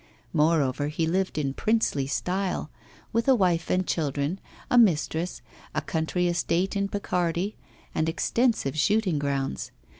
[0.33, 2.71] Moreover, he lived in princely style,
[3.13, 4.39] with a wife and children,
[4.71, 5.43] a mistress,
[5.75, 7.55] a country estate in Picardy,
[7.93, 9.69] and extensive shooting grounds.